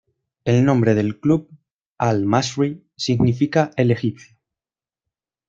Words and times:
El 0.45 0.65
nombre 0.65 0.95
del 0.95 1.19
club, 1.19 1.47
Al-Masry, 1.99 2.83
significa 2.95 3.69
"El 3.77 3.91
egipcio". 3.91 4.35